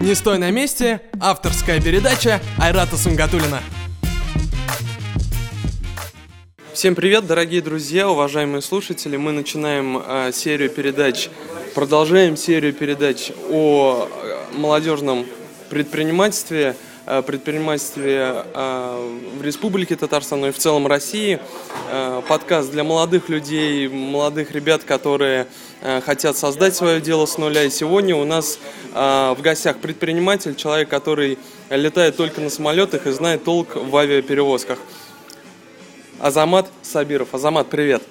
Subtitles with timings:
[0.00, 1.02] Не стой на месте.
[1.20, 3.60] Авторская передача Айрата Сунгатулина.
[6.72, 9.18] Всем привет, дорогие друзья, уважаемые слушатели.
[9.18, 11.28] Мы начинаем э, серию передач,
[11.74, 15.26] продолжаем серию передач о э, молодежном
[15.68, 16.76] предпринимательстве,
[17.26, 21.40] предпринимательстве э, в Республике Татарстан, ну и в целом России.
[21.90, 25.46] Э, подкаст для молодых людей, молодых ребят, которые
[25.80, 27.64] э, хотят создать свое дело с нуля.
[27.64, 28.58] И сегодня у нас
[28.94, 31.38] э, в гостях предприниматель, человек, который
[31.68, 34.78] летает только на самолетах и знает толк в авиаперевозках.
[36.20, 37.34] Азамат Сабиров.
[37.34, 38.02] Азамат, привет.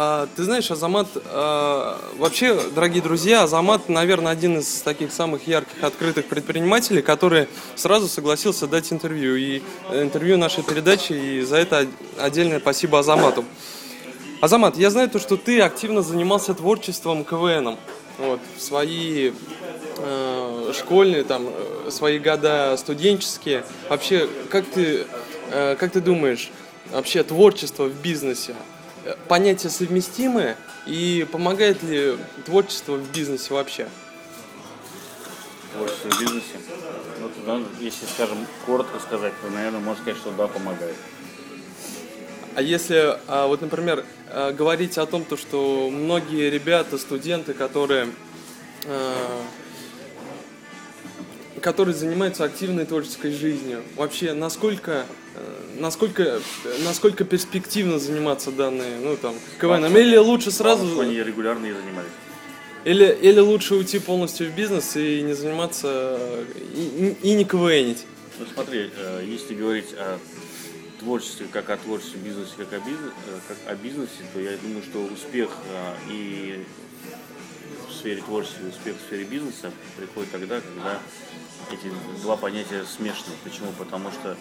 [0.00, 5.82] А, ты знаешь, Азамат, а, вообще, дорогие друзья, Азамат, наверное, один из таких самых ярких,
[5.82, 9.34] открытых предпринимателей, который сразу согласился дать интервью.
[9.34, 13.44] И э, интервью нашей передачи, и за это отдельное спасибо Азамату.
[14.40, 17.76] Азамат, я знаю то, что ты активно занимался творчеством КВНом.
[18.18, 19.32] Вот, в свои
[19.96, 23.64] э, школьные, там, э, свои года студенческие.
[23.88, 25.06] Вообще, как ты
[25.50, 26.50] Э, как ты думаешь,
[26.90, 28.54] вообще творчество в бизнесе,
[29.28, 30.56] понятие совместимое
[30.86, 33.88] и помогает ли творчество в бизнесе вообще?
[35.72, 36.58] Творчество в бизнесе?
[37.20, 40.96] Ну, тогда, если, скажем, коротко сказать, то, наверное, можно сказать, что да, помогает.
[42.54, 48.08] А если, а, вот, например, э, говорить о том, то, что многие ребята, студенты, которые
[51.60, 53.82] которые занимаются активной творческой жизнью.
[53.96, 56.40] Вообще, насколько, э, насколько,
[56.84, 59.96] насколько перспективно заниматься данной, ну там, КВНом?
[59.96, 60.84] Или лучше сразу...
[60.84, 62.10] Главное, они регулярно и занимались.
[62.84, 66.18] Или, или лучше уйти полностью в бизнес и не заниматься,
[66.74, 68.04] и, и не КВНить?
[68.38, 70.18] Ну смотри, э, если говорить о
[71.00, 73.12] творчестве, как о творчестве бизнесе, как о, бизнесе,
[73.48, 75.50] как о бизнесе, то я думаю, что успех
[76.10, 76.64] и
[77.98, 80.98] сфере творчества и успех в сфере бизнеса приходит тогда, когда
[81.72, 83.34] эти два понятия смешаны.
[83.44, 83.72] Почему?
[83.72, 84.36] Потому что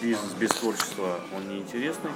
[0.00, 2.10] бизнес без творчества, он неинтересный.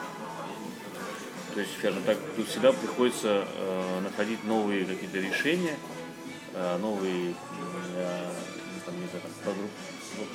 [1.55, 5.77] То есть, скажем так, тут всегда приходится э, находить новые какие-то решения,
[6.55, 7.35] э, новые,
[7.95, 8.31] э,
[8.87, 9.55] там, не знаю, там,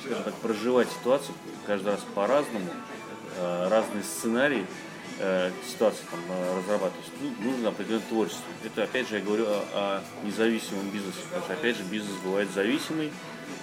[0.04, 1.34] скажем так, проживать ситуацию
[1.66, 2.70] каждый раз по-разному,
[3.36, 4.64] э, разные сценарии
[5.18, 7.06] э, ситуации там, э, разрабатывать.
[7.20, 8.44] Тут нужно определенное творчество.
[8.64, 12.48] Это, опять же, я говорю о, о независимом бизнесе, потому что, опять же, бизнес бывает
[12.54, 13.10] зависимый,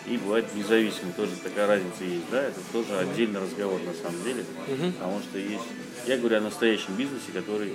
[0.08, 4.46] и бывает независимый, тоже такая разница есть, да, это тоже отдельный разговор на самом деле,
[4.94, 5.64] потому что есть,
[6.06, 7.72] я говорю о настоящем бизнесе, который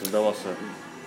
[0.00, 0.48] создавался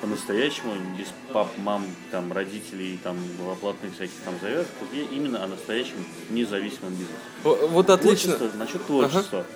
[0.02, 3.18] по-настоящему, без пап, мам, там, родителей, там,
[3.50, 7.14] оплатных всяких там завязок, именно о настоящем независимом бизнесе.
[7.44, 8.34] Вот отлично.
[8.34, 9.40] Творчество, насчет творчества.
[9.40, 9.48] Ага.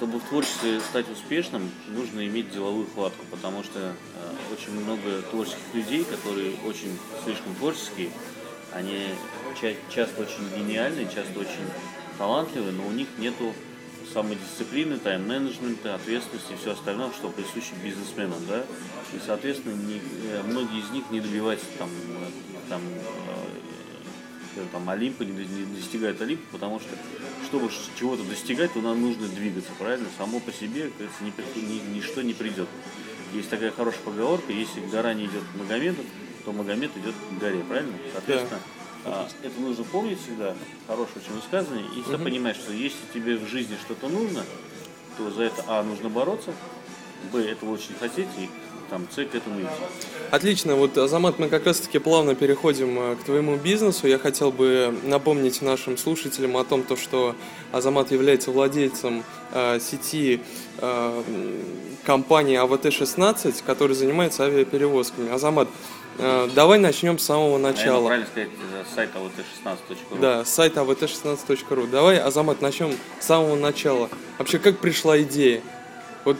[0.00, 3.92] Чтобы в творчестве стать успешным, нужно иметь деловую хватку, потому что э,
[4.50, 8.08] очень много творческих людей, которые очень слишком творческие,
[8.72, 9.08] они
[9.92, 11.68] часто очень гениальны, часто очень
[12.16, 13.52] талантливы, но у них нету
[14.10, 18.62] самодисциплины, тайм-менеджмента, ответственности и все остальное, что присуще бизнесменам, да.
[19.12, 20.00] И, соответственно, не,
[20.32, 21.90] э, многие из них не добиваются там,
[22.70, 23.89] там, э,
[24.72, 25.44] там Олимпа, не,
[25.76, 26.90] достигают Олимпа, потому что,
[27.46, 30.08] чтобы чего-то достигать, то нам нужно двигаться, правильно?
[30.18, 32.68] Само по себе, кажется, ни, ни, ничто не придет.
[33.32, 36.02] Есть такая хорошая поговорка, если гора не идет к Магомету,
[36.44, 37.92] то Магомед идет к горе, правильно?
[38.12, 38.60] Соответственно,
[39.04, 39.28] да.
[39.42, 40.54] это нужно помнить всегда,
[40.86, 42.24] хорошее очень высказывание, и всегда угу.
[42.24, 44.44] понимать, что если тебе в жизни что-то нужно,
[45.16, 46.52] то за это, а, нужно бороться,
[47.32, 48.48] б, этого очень хотеть, и
[48.90, 49.68] там, С к этому идти.
[50.30, 54.06] Отлично, вот, Азамат, мы как раз-таки плавно переходим э, к твоему бизнесу.
[54.06, 57.34] Я хотел бы напомнить нашим слушателям о том, то, что
[57.72, 60.40] Азамат является владельцем э, сети
[60.78, 61.22] э,
[62.04, 65.32] компании АВТ-16, которая занимается авиаперевозками.
[65.32, 65.68] Азамат,
[66.22, 68.06] Э, давай начнем с самого начала.
[68.06, 68.50] правильно сказать,
[68.90, 70.20] с сайта avt16.ru.
[70.20, 71.86] Да, с сайта avt16.ru.
[71.88, 74.10] Давай, Азамат, начнем с самого начала.
[74.38, 75.62] Вообще, как пришла идея?
[76.24, 76.36] Вот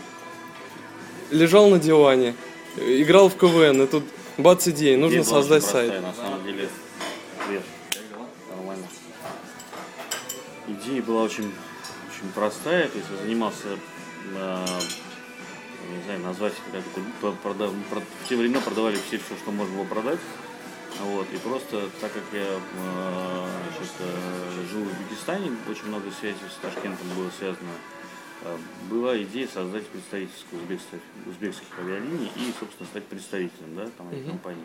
[1.31, 2.35] лежал на диване,
[2.77, 4.05] играл в КВН, и тут
[4.39, 6.03] бац идея, нужно идея создать простая, сайт.
[6.03, 6.69] На самом деле,
[7.47, 7.63] привет.
[8.57, 8.87] Нормально.
[10.69, 11.53] Идея была очень,
[12.09, 13.69] очень простая, то есть я занимался
[14.37, 14.67] э,
[15.97, 19.85] не знаю, назвать как продав, прод, в те времена продавали все, все, что можно было
[19.85, 20.19] продать.
[21.03, 23.47] Вот, и просто, так как я э,
[23.79, 27.71] значит, э, жил в Узбекистане, очень много связей с Ташкентом было связано,
[28.89, 34.65] была идея создать представительство узбекских, узбекских авиалиний и, собственно, стать представителем да, там, этой компании.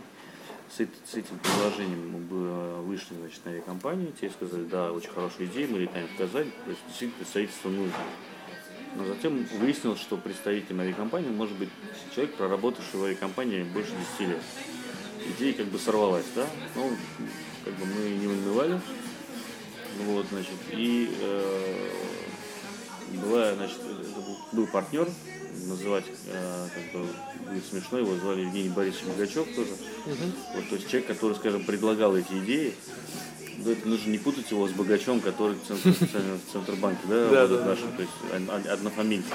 [0.70, 5.68] С, с этим предложением мы вышли значит, на авиакомпанию, те сказали, да, очень хорошая идея,
[5.68, 7.94] мы летаем в Казань, то есть действительно представительство нужно.
[8.96, 11.70] Но затем выяснилось, что представителем авиакомпании может быть
[12.14, 14.42] человек, проработавший в авиакомпании больше 10 лет.
[15.38, 16.48] идея как бы сорвалась, да.
[16.76, 16.92] Ну,
[17.66, 18.80] как бы мы не унывали.
[20.06, 21.90] Вот, значит, и э,
[23.14, 23.78] была, значит,
[24.52, 25.08] был, партнер,
[25.68, 27.08] называть э, как бы
[27.50, 29.72] будет смешно, его звали Евгений Борисович Богачев тоже.
[29.72, 30.56] Угу.
[30.56, 32.74] Вот, то есть человек, который, скажем, предлагал эти идеи,
[33.64, 37.92] ну, это нужно не путать его с Богачевым, который в Центробанке, да, да, да, нашим,
[37.96, 39.30] то есть однофамильцы.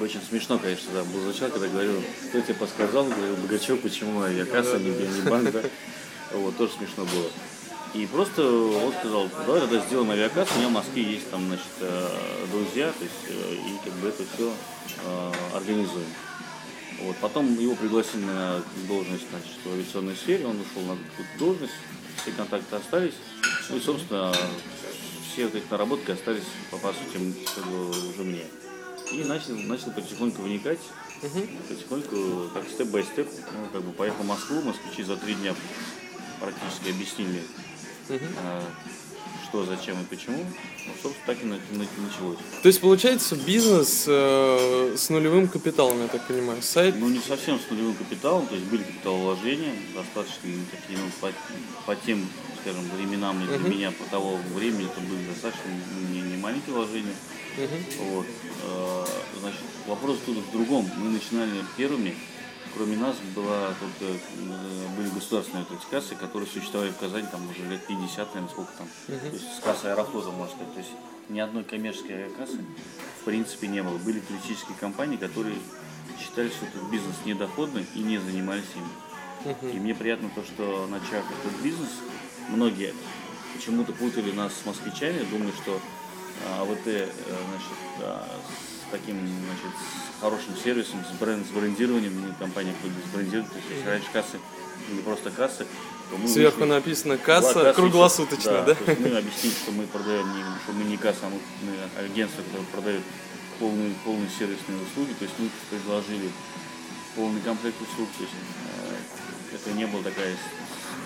[0.00, 4.78] Очень смешно, конечно, да, был звучал, когда говорил, кто тебе подсказал, говорил, Богачев, почему авиакасса,
[4.78, 5.62] не, не банк, да.
[6.34, 7.30] Вот, тоже смешно было.
[7.94, 11.66] И просто он сказал, давай тогда сделаем авиакассу, у меня в Москве есть там, значит,
[11.80, 14.52] э, друзья, то есть, э, и как бы это все
[15.04, 16.06] э, организуем.
[17.00, 17.16] Вот.
[17.16, 21.72] Потом его пригласили на должность значит, в авиационной сфере, он ушел на эту должность,
[22.20, 23.14] все контакты остались.
[23.70, 24.34] Ну и, собственно,
[25.32, 27.16] все вот эти наработки остались, по, по сути,
[28.10, 28.44] уже мне.
[29.12, 30.80] И начал, начал потихоньку вникать,
[31.22, 31.46] угу.
[31.68, 35.54] потихоньку, как степ-бай-степ, ну, как бы поехал в Москву, москвичи за три дня
[36.40, 37.42] практически объяснили,
[38.08, 38.24] угу.
[39.48, 40.44] что, зачем и почему.
[40.86, 41.46] Ну, собственно, так и
[42.00, 42.38] началось.
[42.62, 46.94] То есть, получается, бизнес э, с нулевым капиталом, я так понимаю, сайт?
[46.98, 51.32] Ну, не совсем с нулевым капиталом, то есть были капиталовложения, достаточно такие, ну, по,
[51.86, 52.26] по тем,
[52.62, 55.70] скажем, временам, для uh меня по того времени это были достаточно
[56.10, 57.14] не, не маленькие вложения.
[57.56, 57.68] uh
[58.10, 58.26] Вот.
[58.64, 59.04] Э,
[59.40, 60.90] значит, вопрос тут в другом.
[60.96, 62.14] Мы начинали первыми,
[62.78, 67.50] кроме нас была только э, были государственные вот эти кассы, которые существовали в Казани там
[67.50, 68.86] уже лет 50, наверное, сколько там.
[69.08, 69.18] Uh-huh.
[69.18, 70.74] То есть с кассой Аэрофлота, можно сказать.
[70.74, 70.92] То есть
[71.28, 72.64] ни одной коммерческой авиакассы
[73.20, 73.98] в принципе не было.
[73.98, 75.56] Были туристические компании, которые
[76.20, 79.50] считали, что этот бизнес недоходный и не занимались им.
[79.50, 79.76] Uh-huh.
[79.76, 81.90] И мне приятно то, что начав этот бизнес,
[82.48, 82.94] многие
[83.56, 85.80] почему-то путали нас с москвичами, думаю, что
[86.46, 88.38] а, АВТ э, значит,
[88.90, 89.76] таким значит,
[90.20, 92.74] хорошим сервисом, с, бренд, с брендированием, мы компания
[93.14, 94.38] брендирует, то есть раньше кассы
[94.90, 95.66] не просто кассы,
[96.26, 98.64] Сверху вышли, написано касса, касса круглосуточно, да?
[98.64, 98.74] да?
[98.74, 102.04] То есть мы объясним, что мы продаем не, что мы не касса, а мы, мы
[102.04, 103.02] агентство, которое продает
[103.58, 105.12] полные, полные сервисные услуги.
[105.18, 106.30] То есть мы предложили
[107.14, 108.08] полный комплект услуг.
[108.16, 108.34] То есть
[109.52, 110.34] э, это не было такая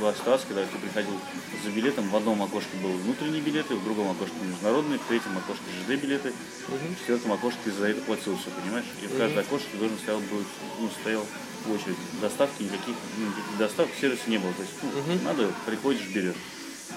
[0.02, 1.14] была ситуация, когда ты приходил
[1.62, 5.62] за билетом, в одном окошке был внутренние билеты, в другом окошке международные, в третьем окошке
[5.78, 6.32] ЖД билеты,
[6.66, 8.86] в четвертом окошке ты за это платил все, понимаешь?
[9.00, 10.44] И в каждой окошке должен стоял, был,
[10.80, 11.24] ну, стоял
[11.64, 11.96] в очередь.
[12.20, 14.52] Доставки никаких, ну, никаких доставок сервиса не было.
[14.54, 16.34] То есть, ну, надо, приходишь, берешь.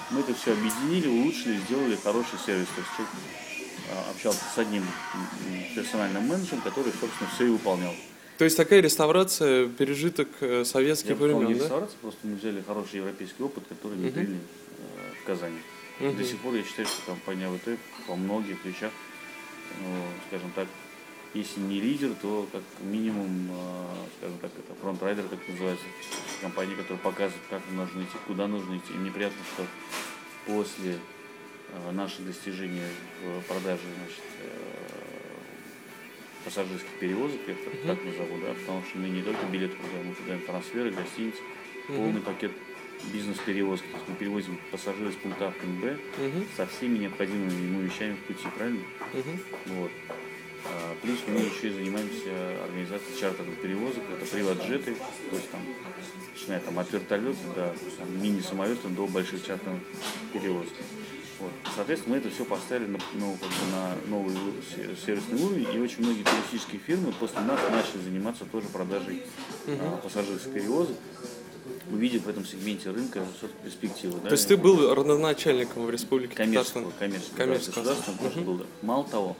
[0.09, 2.67] Мы это все объединили, улучшили, сделали хороший сервис.
[2.73, 3.13] То есть человек
[3.91, 4.83] а, общался с одним
[5.75, 7.93] персональным менеджером, который, собственно, все и выполнял.
[8.37, 11.59] То есть такая реставрация, пережиток э, советских Я времен, не да?
[11.61, 14.39] реставрация, просто мы взяли хороший европейский опыт, который внедрили uh
[14.79, 15.57] э, в Казани.
[16.01, 18.91] uh До сих пор я считаю, что компания АВТ по многих вещах,
[19.81, 20.67] ну, скажем так,
[21.33, 23.85] если не лидер, то как минимум, э,
[24.19, 25.85] скажем так, это frontrider, как называется,
[26.41, 28.93] компания, которая показывает, как нужно идти, куда нужно идти.
[28.93, 29.65] И мне приятно, что
[30.45, 30.97] после
[31.91, 32.81] наших достижений
[33.23, 34.23] в продаже значит,
[36.45, 40.13] пассажирских перевозок, я так, так назову, да, потому что мы не только билеты продаем, мы
[40.13, 41.39] продаем трансферы, гостиницы,
[41.87, 41.97] uh-huh.
[41.97, 42.51] полный пакет
[43.11, 43.87] бизнес-перевозки.
[43.87, 46.45] То есть мы перевозим пассажира с пункта А в пункт Б uh-huh.
[46.55, 48.81] со всеми необходимыми ему вещами в пути, правильно?
[49.13, 49.39] Uh-huh.
[49.65, 49.91] Вот.
[50.65, 54.95] А, плюс мы еще и занимаемся организацией чартерных перевозок, это приват-джеты,
[55.29, 55.61] то есть там,
[56.33, 57.75] начиная там, от вертолета до
[58.19, 59.81] мини-самолета до больших чартерных
[60.33, 60.73] перевозок.
[61.45, 61.51] Вот.
[61.75, 64.35] Соответственно, мы это все поставили на, ну, как бы на новый
[65.05, 69.21] сервисный уровень, и очень многие туристические фирмы после нас начали заниматься тоже продажей
[69.67, 69.77] угу.
[69.79, 70.95] а, пассажирских перевозок,
[71.91, 73.23] увидев в этом сегменте рынка
[73.63, 74.19] перспективы.
[74.23, 74.29] Да?
[74.29, 77.83] То есть ты был родоначальником в Республике коммерческого, коммерческого, коммерческого.
[77.83, 78.41] государства, угу.
[78.41, 78.65] был, да.
[78.81, 79.37] Мало того,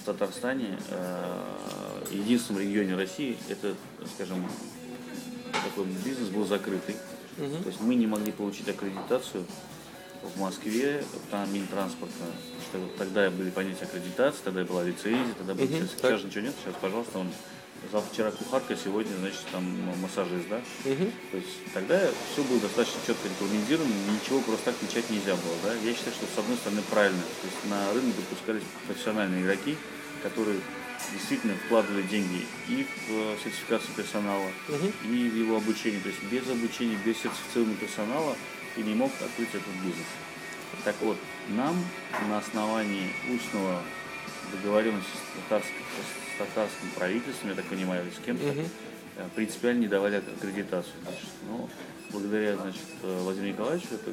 [0.00, 1.42] в Татарстане, э,
[2.10, 3.74] единственном регионе России, это,
[4.14, 4.46] скажем,
[5.52, 6.96] такой бизнес был закрытый.
[7.36, 7.62] Угу.
[7.64, 9.44] То есть мы не могли получить аккредитацию
[10.34, 12.24] в Москве там Минтранспорта.
[12.98, 16.54] Тогда были понятия аккредитации, тогда была лицензия, тогда был угу, сейчас, ничего нет.
[16.62, 17.28] Сейчас, пожалуйста, он
[17.92, 19.64] завтра вчера кухарка, сегодня, значит, там
[20.00, 20.56] массажист, да?
[20.84, 21.06] Угу.
[21.30, 22.00] То есть тогда
[22.32, 25.74] все было достаточно четко регламентировано, ничего просто так начать нельзя было, да?
[25.84, 29.76] Я считаю, что с одной стороны правильно, то есть на рынок допускались профессиональные игроки,
[30.22, 30.58] которые
[31.12, 34.92] действительно вкладывали деньги и в э, сертификацию персонала, угу.
[35.04, 36.00] и в его обучение.
[36.00, 38.36] То есть без обучения, без сертифицированного персонала
[38.76, 40.06] и не мог открыть этот бизнес.
[40.84, 41.16] Так вот,
[41.50, 41.76] нам
[42.28, 43.80] на основании устного
[44.52, 45.82] договоренности с татарским,
[46.34, 48.62] с татарским правительством, я так понимаю, с кем-то, угу.
[49.34, 50.94] принципиально не давали аккредитацию.
[51.02, 51.28] Значит.
[51.48, 51.68] Но
[52.10, 54.12] благодаря значит, э, Владимиру Николаевичу, это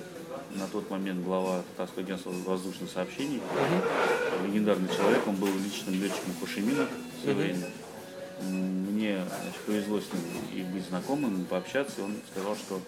[0.56, 4.48] на тот момент глава Татарского агентства воздушных сообщений, угу.
[4.48, 6.88] легендарный человек, он был личным летчиком Кушемина
[7.18, 7.44] в свое угу.
[7.44, 7.68] время.
[8.41, 12.82] мне значит, повезло с ним и быть знакомым, и пообщаться, и он сказал, что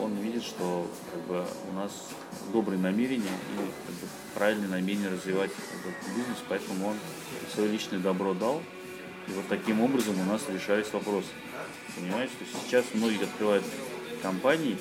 [0.00, 1.92] он видит, что как бы, у нас
[2.52, 6.96] добрые намерения и как бы, правильные намерения развивать этот бизнес, поэтому он
[7.52, 8.62] свое личное добро дал,
[9.28, 11.28] и вот таким образом у нас решались вопросы.
[11.96, 12.32] Понимаете?
[12.38, 13.64] То есть сейчас многие открывают
[14.22, 14.76] компании,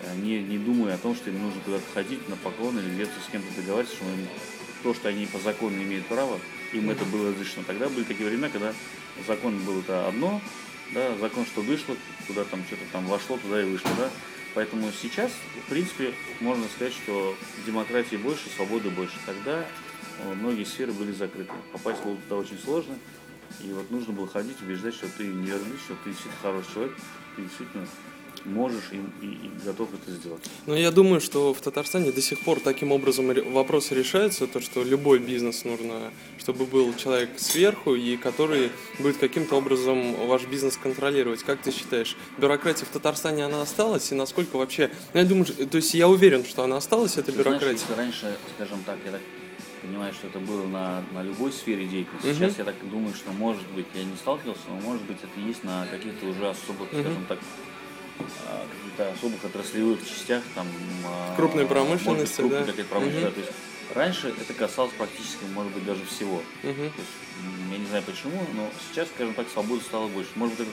[0.00, 3.12] э, не, не думая о том, что им нужно куда-то ходить на поклон или где-то
[3.26, 4.28] с кем-то договариваться, что им,
[4.82, 6.38] то, что они по закону имеют право,
[6.72, 7.64] им это было разрешено.
[7.66, 8.72] Тогда были такие времена, когда
[9.26, 10.40] закон был это одно,
[10.92, 14.10] да, закон, что вышло, куда там что-то там вошло, туда и вышло, да.
[14.54, 15.30] Поэтому сейчас,
[15.66, 19.16] в принципе, можно сказать, что демократии больше, свободы больше.
[19.26, 19.66] Тогда
[20.20, 21.52] э, многие сферы были закрыты.
[21.72, 22.96] Попасть было туда очень сложно.
[23.60, 26.96] И вот нужно было ходить, убеждать, что ты не вернешь, что ты действительно хороший человек,
[27.36, 27.86] ты действительно
[28.46, 30.42] можешь и, и, и готов это сделать.
[30.66, 34.82] Но я думаю, что в Татарстане до сих пор таким образом вопросы решаются, то что
[34.82, 41.42] любой бизнес нужно, чтобы был человек сверху и который будет каким-то образом ваш бизнес контролировать.
[41.42, 44.90] Как ты считаешь, бюрократия в Татарстане она осталась и насколько вообще?
[45.12, 47.76] Ну, я думаю, то есть я уверен, что она осталась, эта бюрократия.
[47.76, 49.20] Знаешь, раньше, скажем так, я так
[49.82, 52.32] понимаю, что это было на, на любой сфере деятельности.
[52.34, 52.58] Сейчас uh-huh.
[52.58, 55.86] я так думаю, что может быть, я не сталкивался, но может быть это есть на
[55.86, 57.00] каких-то уже особых, uh-huh.
[57.02, 57.38] скажем так,
[58.16, 60.66] каких-то особых отраслевых частях, там
[61.04, 62.84] а, крупной промышленности, быть, крупной, да?
[62.84, 63.26] промышленность.
[63.26, 63.34] Uh-huh.
[63.34, 63.52] То есть
[63.94, 66.42] раньше это касалось практически, может быть, даже всего.
[66.62, 70.30] То есть, я не знаю почему, но сейчас, скажем так, свободы стало больше.
[70.34, 70.68] Может быть,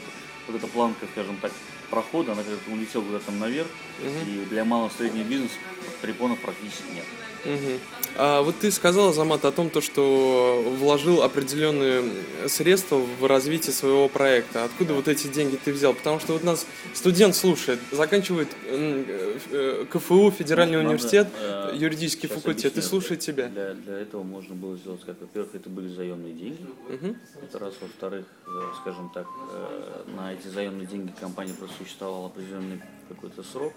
[0.48, 1.52] вот эта планка, скажем так,
[1.90, 3.68] прохода, она как-то улетела куда-то там наверх,
[4.02, 4.44] uh-huh.
[4.44, 5.56] и для малого среднего бизнеса
[6.02, 7.06] препонов практически нет.
[7.46, 7.80] Угу.
[8.16, 12.04] А вот ты сказал, Замат, о том, то, что вложил определенные
[12.48, 14.66] средства в развитие своего проекта.
[14.66, 15.94] Откуда вот эти деньги ты взял?
[15.94, 22.78] Потому что вот нас студент слушает, заканчивает э, КФУ, Федеральный Надо, университет, э, юридический факультет,
[22.78, 23.48] и слушает тебя.
[23.48, 26.66] Для, для этого можно было сделать, как, во-первых, это были заемные деньги.
[26.90, 27.16] Угу.
[27.44, 27.74] Это раз.
[27.82, 28.50] Во-вторых, э,
[28.82, 33.74] скажем так, э, на эти заемные деньги компания просто существовала определенный какой-то срок.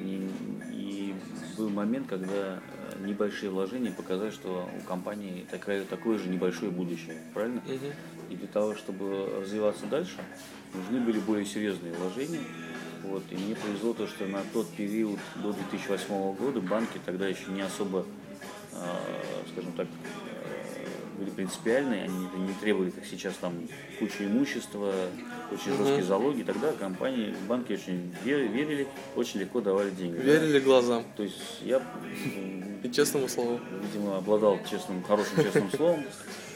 [0.00, 0.30] И,
[0.72, 1.14] и
[1.56, 7.18] был момент, когда э, небольшие вложения показали, что у компании такое, такое же небольшое будущее,
[7.34, 7.60] правильно?
[7.66, 8.30] Угу.
[8.30, 10.16] И для того, чтобы развиваться дальше,
[10.74, 12.40] нужны были более серьезные вложения.
[13.02, 17.50] Вот, и мне повезло то, что на тот период до 2008 года банки тогда еще
[17.50, 18.06] не особо,
[18.72, 18.76] э,
[19.52, 19.86] скажем так,
[21.20, 23.52] были принципиальные, они не требовали, как сейчас, там,
[23.98, 24.92] кучу имущества,
[25.52, 26.06] очень жесткие угу.
[26.06, 26.42] залоги.
[26.42, 30.16] Тогда компании, банки очень верили, очень легко давали деньги.
[30.16, 30.64] Верили да?
[30.64, 31.04] глазам.
[31.16, 31.82] То есть я...
[32.82, 33.60] И честному слову.
[33.82, 36.04] Видимо, обладал честным, хорошим честным словом.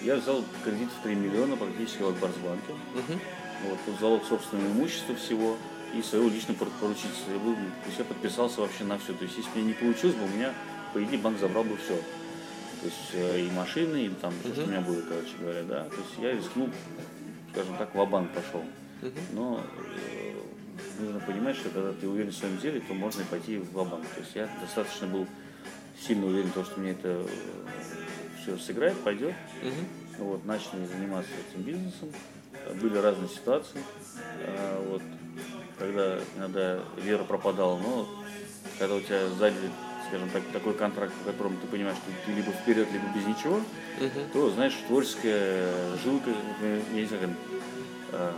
[0.00, 2.73] Я взял кредит в 3 миллиона практически в Акбарсбанке.
[2.73, 3.18] Угу.
[3.68, 5.56] Вот, тут залог собственного имущества всего
[5.94, 7.33] и своего личного поручительства.
[7.33, 9.12] Я, был, то есть я подписался вообще на все.
[9.12, 10.54] То есть если бы мне не получилось бы, у меня,
[10.92, 11.99] по идее, банк забрал бы все.
[12.84, 14.52] То есть э, и машины, и там uh-huh.
[14.52, 15.84] что у меня будет, короче говоря, да.
[15.84, 16.68] То есть я рискнул,
[17.50, 18.62] скажем так, в банк пошел.
[19.32, 20.34] Но э,
[21.00, 24.06] нужно понимать, что когда ты уверен в своем деле, то можно и пойти в банк
[24.14, 25.26] То есть я достаточно был
[25.98, 27.26] сильно уверен в том, что мне это э,
[28.42, 29.32] все сыграет, пойдет.
[30.18, 32.12] Вот, начали заниматься этим бизнесом.
[32.82, 33.80] Были разные ситуации.
[34.46, 35.02] А, вот,
[35.78, 38.06] когда иногда вера пропадала, но
[38.78, 39.70] когда у тебя сзади
[40.14, 43.61] скажем так, такой контракт, в котором ты понимаешь, что ты либо вперед, либо без ничего,
[43.99, 44.33] uh-huh.
[44.33, 46.30] то, знаешь, творческая жилка,
[46.62, 48.33] я не знаю, как, э,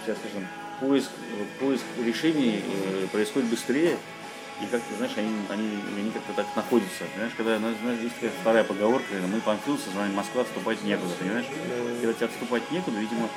[0.00, 0.48] у тебя, скажем,
[0.80, 1.10] поиск,
[1.60, 3.96] поиск решений э, происходит быстрее,
[4.60, 7.04] и как ты знаешь, они, они, они как-то так находятся.
[7.14, 11.46] Понимаешь, когда, знаешь, есть такая вторая поговорка, мы панфился, знаем, Москва, отступать некуда, понимаешь?
[12.00, 13.28] Когда тебе отступать некуда, видимо,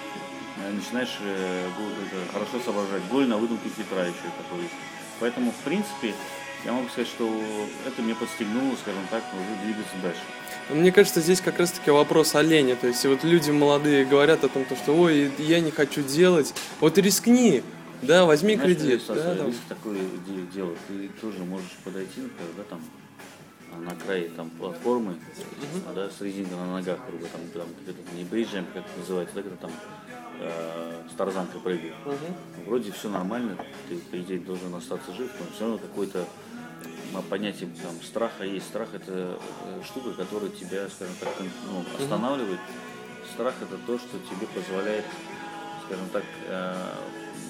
[0.57, 1.69] э, начинаешь э,
[2.33, 3.03] хорошо соображать.
[3.11, 4.67] Голь на выдумке хитра еще такой.
[5.19, 6.15] Поэтому, в принципе,
[6.65, 7.29] я могу сказать, что
[7.85, 10.21] это мне подстегнуло, скажем так, уже двигаться дальше.
[10.69, 12.75] Мне кажется, здесь как раз-таки вопрос о лени.
[12.75, 16.53] То есть вот люди молодые говорят о том, что ой, я не хочу делать.
[16.79, 17.63] Вот рискни,
[18.01, 19.01] да, возьми Знаешь, кредит.
[19.07, 19.53] Да, там.
[19.67, 19.99] такое
[20.53, 20.73] дело.
[20.87, 22.81] Ты тоже можешь подойти, например, да, там,
[23.83, 25.95] на край там платформы, uh-huh.
[25.95, 29.41] да, с резинкой на ногах, грубо там, там как не бейджем, как это называется, да,
[29.41, 29.71] когда там
[30.39, 31.93] э, с тарзанкой прыгает.
[32.05, 32.65] Uh-huh.
[32.65, 36.25] Вроде все нормально, ты, по идее, должен остаться жив, но все равно какой-то
[37.29, 38.67] понятие там, страха есть.
[38.67, 42.59] Страх это э, штука, которая тебя, скажем так, ну, останавливает.
[43.33, 45.05] Страх это то, что тебе позволяет,
[45.85, 46.75] скажем так, э,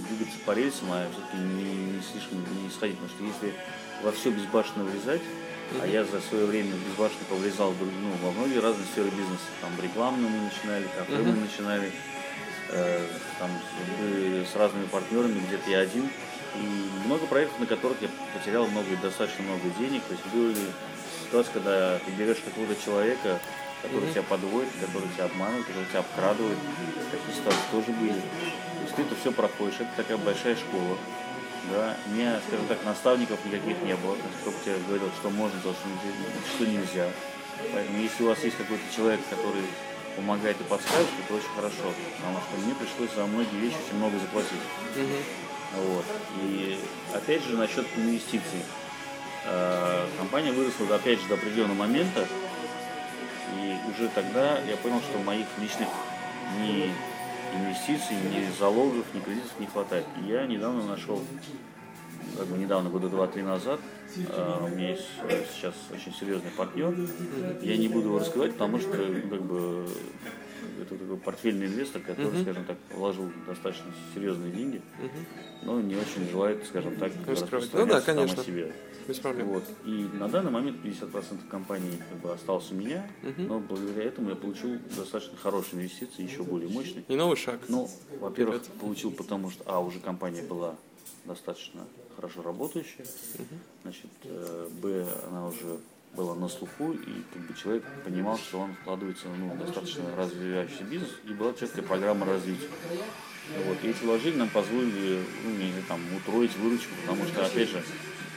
[0.10, 2.98] двигаться по рельсам, а все-таки не, не слишком не сходить.
[2.98, 3.58] Потому что если
[4.04, 5.22] во все безбашенно влезать,
[5.82, 9.46] а я за свое время безбашенно повлезал ну, во многие разные сферы бизнеса.
[9.62, 11.92] Там рекламную мы начинали, кафе мы начинали,
[12.72, 13.06] э,
[13.38, 13.50] там,
[14.52, 16.10] с разными партнерами, где-то я один
[16.56, 20.02] и много проектов, на которых я потерял много, достаточно много денег.
[20.04, 20.66] То есть были
[21.26, 23.40] ситуации, когда ты берешь какого-то человека,
[23.82, 26.60] которые тебя подводят, которые тебя обманывают, которые тебя обкрадывают.
[27.12, 28.20] Такие ситуации тоже были.
[28.20, 30.98] То есть ты это все проходишь, это такая большая школа.
[31.72, 35.74] Да, у меня, скажем так, наставников никаких не было, кто тебе говорил, что можно, то,
[35.74, 37.10] что нельзя.
[37.74, 39.64] Поэтому если у вас есть какой-то человек, который
[40.16, 44.18] помогает и подсказывает, это очень хорошо, потому что мне пришлось за многие вещи очень много
[44.18, 44.64] заплатить.
[45.76, 46.06] Вот.
[46.42, 46.78] И
[47.14, 48.64] опять же насчет инвестиций.
[49.46, 52.28] Э, компания выросла опять же до определенного момента,
[53.56, 55.88] и уже тогда я понял, что моих личных
[56.60, 56.92] ни
[57.56, 60.06] инвестиций, ни залогов, ни кредитов не хватает.
[60.22, 61.22] И я недавно нашел,
[62.38, 63.80] как бы недавно, года два-три назад,
[64.18, 66.94] э, у меня есть э, сейчас очень серьезный партнер.
[67.62, 69.88] Я не буду его раскрывать, потому что как бы
[70.82, 72.42] это такой портфельный инвестор, который, uh-huh.
[72.44, 75.10] скажем так, вложил достаточно серьезные деньги, uh-huh.
[75.64, 78.42] но не очень желает, скажем так, распространяться ну, да, конечно.
[78.42, 78.74] о себе.
[79.08, 79.48] Без проблем.
[79.48, 79.64] Вот.
[79.86, 83.48] И на данный момент 50% компании как бы, осталось у меня, uh-huh.
[83.48, 87.04] но благодаря этому я получил достаточно хорошие инвестиции, еще более мощные.
[87.08, 87.60] И новый шаг.
[87.68, 87.90] Ну,
[88.20, 90.76] во-первых, получил потому что, а, уже компания была
[91.26, 91.82] достаточно
[92.16, 93.46] хорошо работающая, uh-huh.
[93.84, 95.80] значит, э, б, она уже
[96.16, 100.84] было на слуху, и как бы человек понимал, что он вкладывается ну, в достаточно развивающийся
[100.84, 102.68] бизнес, и была четкая программа развития.
[103.66, 103.78] Вот.
[103.84, 107.84] И эти вложения нам позволили ну, не, там, утроить выручку, потому что, опять же,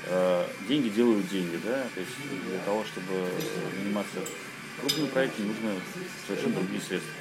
[0.06, 2.12] э, деньги делают деньги, да, то есть
[2.48, 3.28] для того, чтобы
[3.82, 4.18] заниматься
[4.80, 5.74] крупными проектами, нужно
[6.26, 7.12] совершенно другие средства.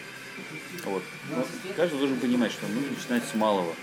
[0.86, 1.04] Вот.
[1.30, 3.74] Но каждый должен понимать, что нужно начинать с малого.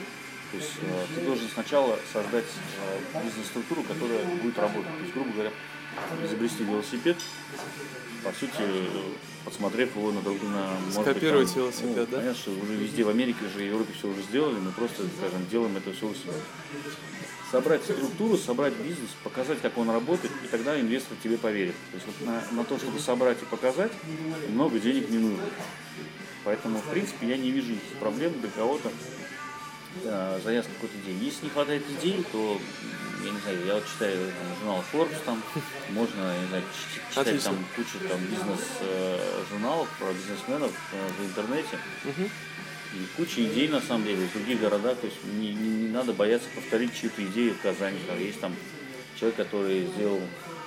[0.50, 4.90] То есть э, ты должен сначала создать э, бизнес-структуру, которая будет работать.
[4.96, 5.52] То есть, грубо говоря,
[6.24, 7.16] изобрести велосипед,
[8.24, 8.62] по сути,
[9.44, 12.16] подсмотрев его на другую на Скопировать быть, там, велосипед, ну, да?
[12.18, 15.46] Понятно, что уже везде в Америке же, в Европе все уже сделали, мы просто, скажем,
[15.50, 16.32] делаем это все у себя.
[17.50, 21.74] Собрать структуру, собрать бизнес, показать, как он работает, и тогда инвестор тебе поверит.
[21.92, 23.92] То есть вот на, на то, чтобы собрать и показать,
[24.50, 25.44] много денег не нужно.
[26.44, 28.90] Поэтому, в принципе, я не вижу проблем для кого-то
[30.04, 31.24] э, заняться какой-то день.
[31.24, 32.60] Если не хватает идей, то
[33.28, 35.42] я не знаю, я вот читаю там, журнал Forbes, там
[35.90, 36.62] можно, я не знаю,
[37.10, 37.50] читать Отлично.
[37.50, 41.78] там кучу там бизнес-журналов про бизнесменов э, в интернете.
[42.04, 42.30] Угу.
[42.94, 46.14] И куча идей на самом деле в других городах, то есть не, не, не надо
[46.14, 47.98] бояться повторить чью-то идею в Казани.
[48.06, 48.56] Там есть там
[49.18, 50.20] человек, который сделал,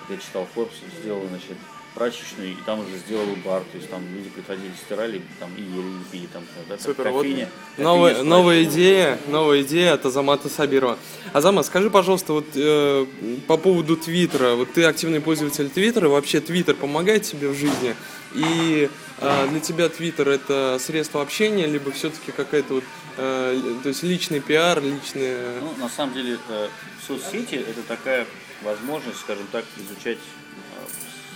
[0.09, 1.57] я читал Forbes, сделал, значит,
[1.93, 5.89] прачечную, и там уже сделал бар, то есть там люди приходили, стирали, там и ели,
[5.89, 10.97] и пили, там, да, Супер, кофейня, вот новая, новая идея, новая идея от Азамата Сабирова.
[11.33, 13.05] Азамат, скажи, пожалуйста, вот э,
[13.47, 17.95] по поводу Твиттера, вот ты активный пользователь Твиттера, вообще Твиттер помогает тебе в жизни?
[18.33, 22.83] И э, для тебя Твиттер это средство общения, либо все-таки какая-то вот,
[23.17, 25.35] э, то есть личный пиар, личный...
[25.59, 26.67] Ну, на самом деле, э,
[27.05, 28.25] соцсети это такая
[28.63, 30.19] возможность, скажем так, изучать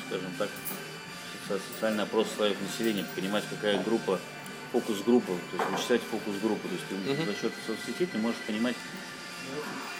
[0.07, 0.49] скажем так,
[1.47, 4.19] социальный опрос слоев населения, понимать, какая группа,
[4.71, 6.67] фокус-группа, то есть вычислять фокус-группу.
[6.67, 7.25] То есть ты uh-huh.
[7.25, 8.75] за счет соцсетей ты можешь понимать,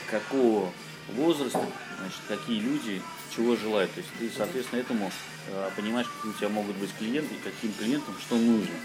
[0.10, 0.72] какого
[1.10, 1.64] возраста,
[2.00, 3.02] значит, какие люди
[3.36, 3.94] чего желают.
[3.94, 5.12] То есть ты, соответственно, этому
[5.48, 8.76] э, понимаешь, какие у тебя могут быть клиенты и каким клиентам что нужно.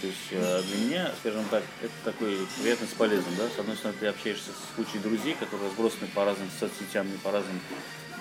[0.00, 3.34] То есть э, для меня, скажем так, это такой приятный с полезным.
[3.36, 3.48] Да?
[3.48, 7.30] С одной стороны, ты общаешься с кучей друзей, которые разбросаны по разным соцсетям и по
[7.30, 7.60] разным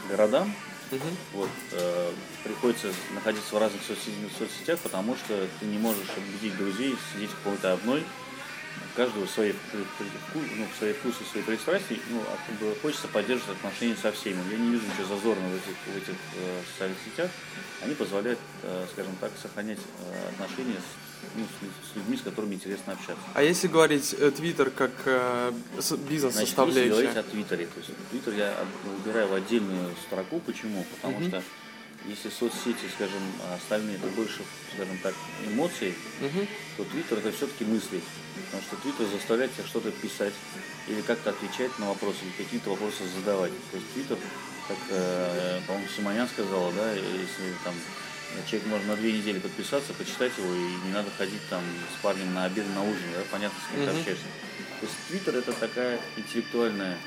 [0.08, 0.54] городам,
[0.92, 1.08] Угу.
[1.34, 2.12] Вот, э,
[2.44, 3.82] приходится находиться в разных
[4.38, 8.04] соцсетях, потому что ты не можешь убедить друзей сидеть в какой-то одной.
[8.96, 9.54] Каждого свои,
[10.34, 11.98] ну, свои вкусы, свои пристрастия.
[12.10, 14.42] Ну, а хочется поддерживать отношения со всеми.
[14.52, 17.32] Я не вижу ничего зазорного в этих, в этих э, социальных сетях.
[17.82, 21.46] Они позволяют, э, скажем так, сохранять э, отношения с ну,
[21.92, 23.24] с, людьми, с которыми интересно общаться.
[23.34, 25.52] А если говорить э, Твиттер как э,
[26.10, 26.90] бизнес-составляющая?
[26.90, 30.40] Если говорить о Твиттере, то есть Твиттер я выбираю в отдельную строку.
[30.40, 30.86] Почему?
[30.96, 31.28] Потому угу.
[31.28, 31.44] что
[32.06, 33.22] если соцсети, скажем,
[33.56, 34.42] остальные, это больше,
[34.74, 35.14] скажем так,
[35.46, 36.48] эмоций, угу.
[36.78, 38.02] то Твиттер это все-таки мысли.
[38.46, 40.34] Потому что Твиттер заставляет тебя что-то писать
[40.88, 43.52] или как-то отвечать на вопросы, или какие-то вопросы задавать.
[43.72, 44.18] То есть Твиттер,
[44.68, 47.74] как, э, по-моему, Симонян сказала, да, если там
[48.50, 51.62] Человек может на две недели подписаться, почитать его, и не надо ходить там
[51.98, 54.26] с парнем на обед, на ужин, да, понятно, с кем ты общаешься.
[54.80, 56.98] То есть Твиттер это такая интеллектуальная,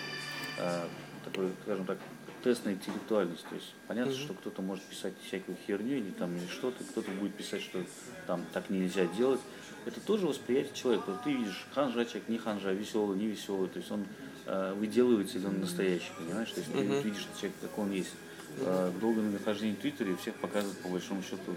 [0.59, 0.87] э,
[1.25, 1.99] такой, скажем так,
[2.45, 3.45] тест на интеллектуальность.
[3.49, 4.25] То есть понятно, mm-hmm.
[4.25, 7.83] что кто-то может писать всякую херню или там или что-то, кто-то будет писать, что
[8.27, 9.41] там так нельзя делать.
[9.87, 11.05] Это тоже восприятие человека.
[11.09, 13.69] Вот ты видишь, ханжа человек, не ханжа, веселый, не веселый.
[13.69, 14.05] То есть он
[14.47, 16.51] э, выделывается или он настоящий, понимаешь?
[16.51, 17.03] То есть mm-hmm.
[17.03, 18.13] ты видишь человек, как он есть
[18.59, 21.57] э, долгое нахождение в Твиттере всех показывает по большому счету,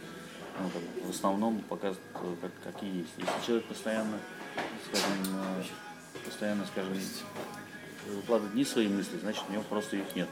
[0.59, 3.13] ну, как, в основном показывает, э, как, какие есть.
[3.17, 4.19] Если человек постоянно,
[4.87, 5.63] скажем, э,
[6.25, 6.93] постоянно, скажем,
[8.07, 10.27] выкладывает не свои мысли, значит у него просто их нет.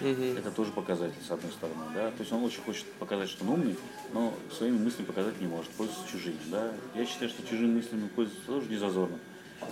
[0.00, 0.38] Мгм.
[0.38, 2.10] Это тоже показатель, с одной стороны, да.
[2.10, 3.76] То есть он очень хочет показать, что он умный,
[4.12, 6.72] но своими мыслями показать не может, пользуется чужими, да.
[6.94, 9.18] Я считаю, что чужими мыслями пользоваться тоже не зазорно.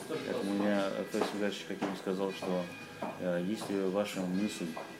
[0.08, 2.62] Поэтому я Фейс Вигач Хаким сказал, что
[3.20, 4.97] э, если ваша мысль э,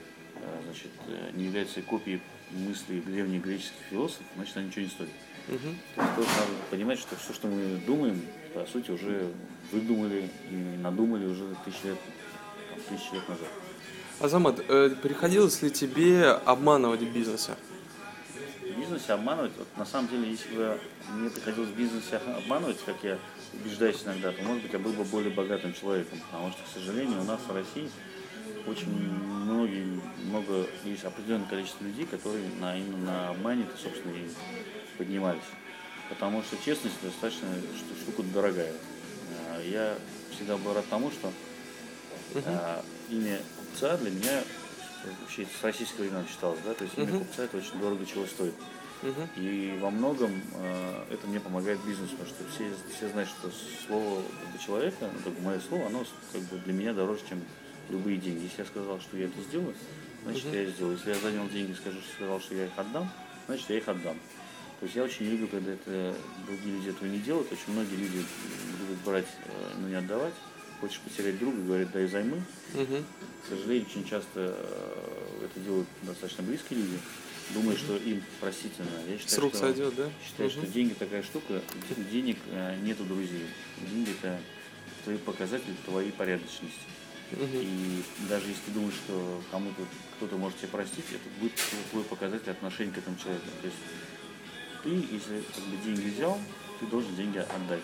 [0.65, 2.21] значит, э, не является копией
[2.51, 5.11] мыслей древних греческих философов, значит она ничего не стоит.
[5.49, 5.79] Мгм.
[5.95, 8.23] То есть тоже надо понимать, что все, что мы думаем,
[8.55, 9.31] по сути, уже
[9.73, 11.99] выдумали и надумали уже тысячи лет,
[12.71, 13.49] там, тысячи лет назад.
[14.21, 17.57] Азамат, э, приходилось ли тебе обманывать в бизнесе?
[18.61, 20.79] В бизнесе обманывать, вот на самом деле, если бы
[21.15, 23.19] мне приходилось в бизнесе обманывать, как я
[23.55, 27.21] убеждаюсь иногда, то, может быть, я был бы более богатым человеком, потому что, к сожалению,
[27.21, 27.89] у нас в России
[28.69, 34.29] очень многие, много, есть определенное количество людей, которые на, именно на обмане, собственно, и
[34.97, 35.43] поднимались.
[36.09, 38.73] Потому что честность достаточно что- штука дорогая.
[39.51, 39.97] А, Я
[40.31, 41.33] всегда был рад тому, что
[42.47, 44.43] а, имя купца для меня
[45.21, 47.19] вообще с российского времени считалось, да, то есть имя Мгм.
[47.21, 48.55] купца это очень дорого чего стоит.
[49.03, 49.29] Мгм.
[49.37, 53.49] И во многом э, это мне помогает бизнесу, потому что все, все знают, что
[53.87, 57.41] слово для человека, ну, бы мое слово, оно как бы для меня дороже, чем
[57.91, 58.45] любые деньги.
[58.45, 59.75] Если я сказал, что я это сделаю,
[60.25, 60.97] значит я это сделаю.
[60.97, 63.11] Если я занял деньги, скажу, что сказал, что я их отдам,
[63.47, 64.19] значит я их отдам.
[64.81, 66.15] То есть я очень не люблю, когда это
[66.47, 67.51] другие люди этого не делают.
[67.53, 68.19] Очень многие люди
[68.81, 70.35] любят брать, э, но не отдавать.
[70.81, 72.41] Хочешь потерять друга, говорят, дай займы.
[72.75, 73.05] Мгм.
[73.45, 76.99] К сожалению, очень часто э, это делают достаточно близкие люди,
[77.55, 78.89] думая, что им простительно.
[79.09, 80.11] Я считаю, С рук что, сойдет, да?
[80.25, 80.73] Считаю, что Мгм.
[80.73, 81.61] деньги такая штука,
[82.13, 83.47] денег э, нету друзей.
[83.91, 84.39] Деньги это
[85.03, 86.79] твои показатели твоей порядочности.
[87.33, 89.83] И даже если ты думаешь, что кому-то
[90.17, 91.53] кто-то может тебя простить, это будет
[91.91, 93.47] твой показатель отношения к этому человеку.
[93.61, 93.79] То есть
[94.83, 96.39] ты, если как бы деньги взял,
[96.81, 97.83] ты должен деньги отдать.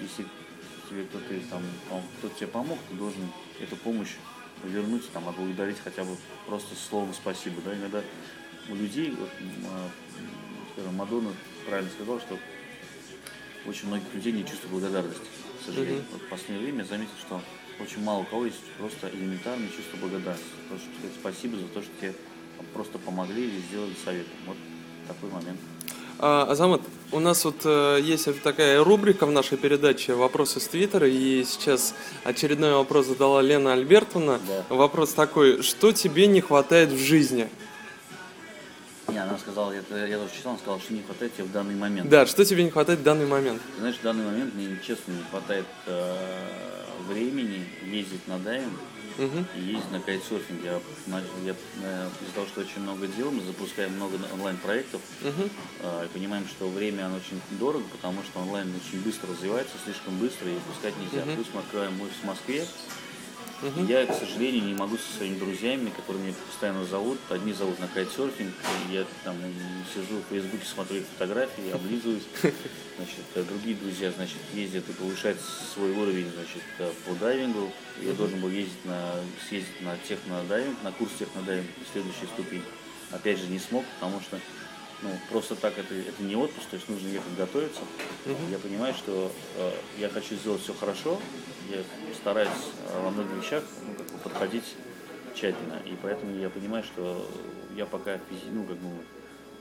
[0.00, 0.26] Если
[0.88, 1.62] тебе кто-то там,
[2.18, 3.28] кто-то тебе помог, ты должен
[3.60, 4.12] эту помощь
[4.64, 7.60] вернуть, там, отблагодарить хотя бы просто словом спасибо.
[7.62, 7.74] Да?
[7.74, 8.02] Иногда
[8.68, 9.30] у людей, вот,
[9.68, 9.90] а,
[10.72, 11.32] скажем, Мадонна
[11.66, 12.38] правильно сказал, что
[13.66, 15.26] очень многих людей не чувствуют благодарности,
[15.60, 16.02] к сожалению.
[16.02, 16.06] Мгм.
[16.12, 17.42] Вот в последнее время я заметил, что
[17.80, 20.46] очень мало у кого есть просто элементарное чувство благодарности.
[20.68, 22.14] Просто сказать спасибо за то, что тебе
[22.72, 24.32] просто помогли или сделали советом.
[24.46, 24.56] Вот
[25.06, 25.58] такой момент.
[26.18, 26.80] А, Азамат,
[27.12, 31.94] у нас вот э, есть такая рубрика в нашей передаче «Вопросы с Твиттера», и сейчас
[32.24, 34.40] очередной вопрос задала Лена Альбертовна.
[34.48, 34.74] Да.
[34.74, 37.50] Вопрос такой, что тебе не хватает в жизни?
[39.08, 41.74] Не, она сказала, это, я тоже читал, она сказала, что не хватает тебе в данный
[41.74, 42.08] момент.
[42.08, 43.60] Да, что тебе не хватает в данный момент?
[43.74, 46.16] Ты знаешь, в данный момент мне, честно, не хватает э,
[47.06, 48.78] времени ездить на дайвинг
[49.56, 50.62] и ездить на кайтсерфинг.
[50.62, 50.80] Я,
[51.44, 56.46] я, э, из-за того, что очень много дел, мы запускаем много онлайн-проектов, э, и понимаем,
[56.46, 60.94] что время оно очень дорого, потому что онлайн очень быстро развивается, слишком быстро, и пускать
[60.98, 61.24] нельзя.
[61.24, 61.36] Мгм.
[61.36, 62.66] Плюс мы открываем офис в Москве,
[63.62, 63.86] Мгм.
[63.86, 67.18] Я, к сожалению, не могу со своими друзьями, которые меня постоянно зовут.
[67.30, 68.52] Одни зовут на кайтсерфинг,
[68.90, 69.36] я там
[69.94, 72.24] сижу в Фейсбуке, смотрю их фотографии, облизываюсь.
[72.96, 75.38] Значит, а другие друзья, значит, ездят и повышают
[75.74, 77.70] свой уровень, значит, э, по дайвингу.
[78.00, 79.16] Я должен был ездить на,
[79.46, 82.62] съездить на технодайвинг, на курс технодайвинг, следующая ступень.
[83.10, 84.40] Опять же, не смог, потому что
[85.02, 87.80] ну, просто так это, это не отпуск, то есть нужно ехать готовиться.
[88.50, 91.20] Я понимаю, что э, я хочу сделать все хорошо,
[91.70, 91.78] я
[92.14, 92.48] стараюсь
[93.02, 94.74] во многих вещах ну, как бы подходить
[95.34, 97.28] тщательно, и поэтому я понимаю, что
[97.76, 98.18] я пока
[98.52, 98.88] ну, как бы,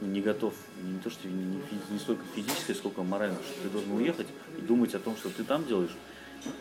[0.02, 3.92] не готов, не то, что не, не не столько физически, сколько морально, что ты должен
[3.92, 5.96] уехать и думать о том, что ты там делаешь,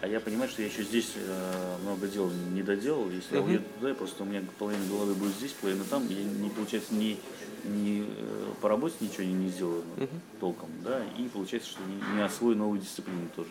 [0.00, 3.10] а я понимаю, что я еще здесь э, много дел не доделал.
[3.10, 3.50] Если я Мгм.
[3.50, 6.06] уеду туда, просто у меня половина головы будет здесь, половина там.
[6.08, 7.18] Я не получается ни,
[7.64, 10.20] ни э, по работе ничего не, не сделаю Мгм.
[10.40, 13.48] толком, да, и получается, что не, не освою новую дисциплину тоже.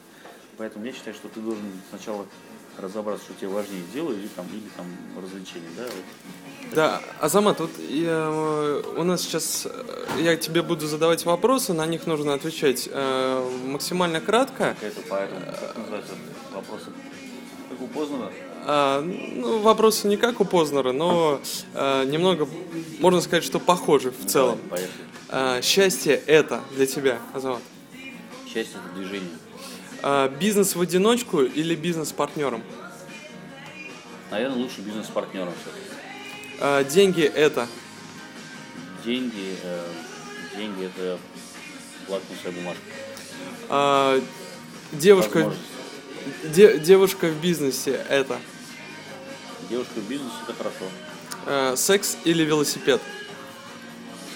[0.57, 2.27] Поэтому я считаю, что ты должен сначала
[2.77, 4.85] разобраться, что тебе важнее дело или там, или там
[5.21, 5.83] развлечение, да.
[5.83, 6.73] вот.
[6.73, 11.85] Да, Азамат, вот я, э, у нас сейчас, э, я тебе буду задавать вопросы, на
[11.85, 14.75] них нужно отвечать э, максимально кратко.
[14.79, 16.13] Какая-то поэтому, как называется,
[16.53, 16.85] вопросы,
[17.69, 18.31] как у Познера,
[18.65, 21.39] А, ну, вопросы не как у Познера, но
[21.73, 22.47] э, немного,
[22.99, 24.57] можно сказать, что похожи в целом.
[24.63, 25.03] Давай, поехали.
[25.29, 27.61] А, счастье это для тебя, Азамат?
[28.45, 29.29] Счастье– это движение.
[30.03, 32.61] А, бизнес в одиночку или бизнес с партнером?
[34.29, 36.57] Наверное, лучше бизнес с партнером все-таки.
[36.59, 37.67] А, деньги это?
[39.05, 39.87] Деньги, э,
[40.57, 41.17] деньги это
[42.09, 42.81] лакмусовая бумажка.
[43.69, 44.21] А,
[44.91, 45.53] девушка,
[46.43, 48.37] де- девушка в бизнесе это?
[49.69, 50.85] Девушка в бизнесе это хорошо.
[51.45, 52.99] А, секс или велосипед?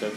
[0.00, 0.14] Секс.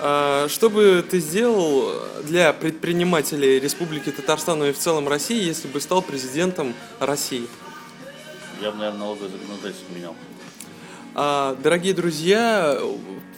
[0.00, 1.92] А, Что бы ты сделал
[2.24, 7.46] для предпринимателей Республики Татарстан и в целом России, если бы стал президентом России?
[8.60, 10.14] Я бы, наверное, налоговое законодательство менял.
[11.14, 12.78] А, дорогие друзья,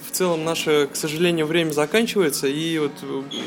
[0.07, 2.46] в целом наше, к сожалению, время заканчивается.
[2.46, 2.92] И вот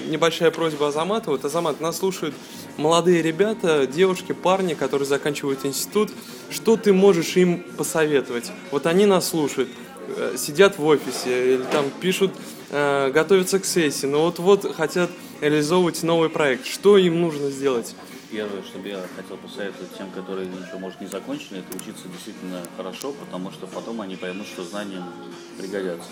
[0.08, 1.30] небольшая просьба Азамата.
[1.30, 2.34] Вот Азамат, нас слушают
[2.78, 6.12] молодые ребята, девушки, парни, которые заканчивают институт.
[6.50, 8.52] Что ты можешь им посоветовать?
[8.72, 9.70] Вот они нас слушают,
[10.08, 12.32] э, сидят в офисе или там пишут,
[12.74, 15.10] э, готовятся к сессии, но вот-вот хотят
[15.42, 16.66] реализовывать новый проект.
[16.66, 17.96] Что им нужно сделать?
[18.32, 23.14] Первое, что я хотел посоветовать тем, которые еще, может, не закончили, это учиться действительно хорошо,
[23.14, 25.04] потому что потом они поймут, что знания
[25.58, 26.10] пригодятся.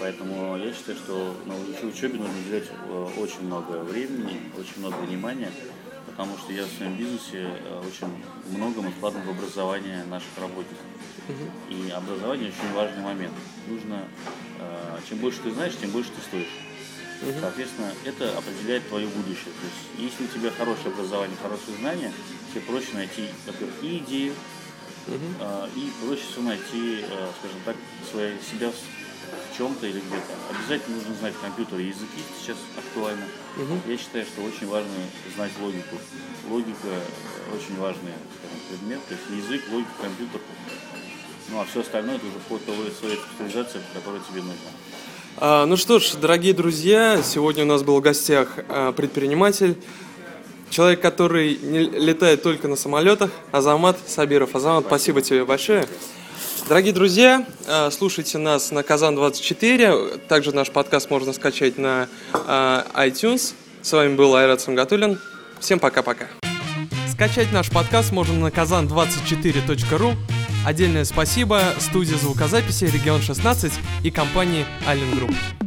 [0.00, 5.50] Поэтому я считаю, что на учебе нужно уделять э, очень много времени, очень много внимания,
[6.18, 8.12] потому что я в своем бизнесе э, очень
[8.50, 10.84] много мы вкладываем в образование наших работников.
[11.70, 13.34] И образование очень важный момент.
[13.68, 14.02] Нужно,
[14.58, 16.58] э, чем больше ты знаешь, тем больше ты стоишь.
[17.40, 19.52] Соответственно, это определяет твое будущее.
[19.60, 22.12] То есть, если у тебя хорошее образование, хорошие знания,
[22.50, 24.34] тебе проще найти, во-первых, и идею,
[25.06, 25.70] uh-huh.
[25.74, 27.04] и проще всего найти,
[27.38, 27.76] скажем так,
[28.50, 28.70] себя
[29.50, 30.32] в чем-то или где-то.
[30.50, 31.78] Обязательно нужно знать компьютер.
[31.78, 33.24] Языки сейчас актуальны.
[33.56, 33.90] Uh-huh.
[33.90, 34.90] Я считаю, что очень важно
[35.34, 35.96] знать логику.
[36.48, 36.88] Логика
[37.54, 39.00] очень важный скажем, предмет.
[39.08, 40.40] То есть язык, логика, компьютер.
[41.50, 44.70] Ну а все остальное это уже по той своей специализации, которая тебе нужна.
[45.38, 49.76] А, ну что ж, дорогие друзья, сегодня у нас был в гостях а, предприниматель,
[50.68, 54.54] человек, который не летает только на самолетах, Азамат Сабиров.
[54.54, 55.88] Азамат, спасибо, спасибо тебе большое.
[56.68, 60.18] Дорогие друзья, а, слушайте нас на Казан24.
[60.28, 63.54] Также наш подкаст можно скачать на iTunes.
[63.80, 65.18] С вами был Айрат Самгатулин.
[65.60, 66.26] Всем пока-пока.
[67.10, 70.14] Скачать наш подкаст можно на kazan24.ru.
[70.66, 73.72] Отдельное спасибо студии звукозаписи «Регион 16»
[74.04, 75.57] и компании «Аллен Групп».